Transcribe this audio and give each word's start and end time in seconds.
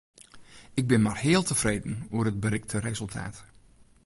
Ik 0.73 0.87
bin 0.87 1.01
mar 1.01 1.17
heal 1.25 1.43
tefreden 1.43 2.07
oer 2.11 2.27
it 2.27 2.39
berikte 2.39 2.77
resultaat. 2.79 3.37